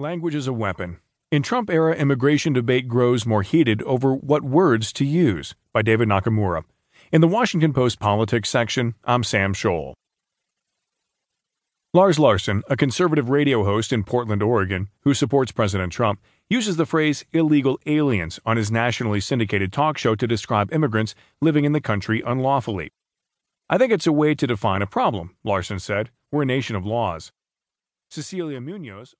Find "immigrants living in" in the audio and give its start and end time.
20.74-21.70